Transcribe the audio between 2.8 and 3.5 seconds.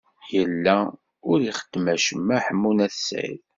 At Sɛid.